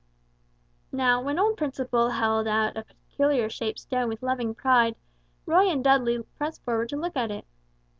Now 0.91 1.21
when 1.21 1.37
old 1.37 1.57
Principle 1.57 2.09
held 2.09 2.47
out 2.47 2.75
a 2.75 2.85
peculiar 2.85 3.51
shaped 3.51 3.77
stone 3.77 4.09
with 4.09 4.23
loving 4.23 4.55
pride, 4.55 4.95
Roy 5.45 5.69
and 5.69 5.83
Dudley 5.83 6.23
pressed 6.39 6.63
forward 6.63 6.89
to 6.89 6.97
look 6.97 7.15
at 7.15 7.29
it. 7.29 7.45